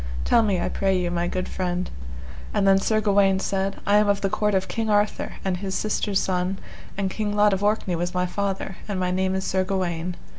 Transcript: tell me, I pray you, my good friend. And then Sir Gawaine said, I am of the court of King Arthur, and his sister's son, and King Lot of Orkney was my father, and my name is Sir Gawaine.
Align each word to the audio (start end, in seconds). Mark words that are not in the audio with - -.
tell 0.25 0.41
me, 0.41 0.59
I 0.59 0.67
pray 0.67 0.97
you, 0.97 1.11
my 1.11 1.27
good 1.27 1.47
friend. 1.47 1.87
And 2.55 2.67
then 2.67 2.79
Sir 2.79 3.01
Gawaine 3.01 3.39
said, 3.39 3.75
I 3.85 3.97
am 3.97 4.07
of 4.09 4.21
the 4.21 4.31
court 4.31 4.55
of 4.55 4.67
King 4.67 4.89
Arthur, 4.89 5.33
and 5.45 5.57
his 5.57 5.75
sister's 5.75 6.19
son, 6.19 6.57
and 6.97 7.11
King 7.11 7.35
Lot 7.35 7.53
of 7.53 7.63
Orkney 7.63 7.95
was 7.95 8.11
my 8.15 8.25
father, 8.25 8.77
and 8.87 8.99
my 8.99 9.11
name 9.11 9.35
is 9.35 9.45
Sir 9.45 9.63
Gawaine. 9.63 10.15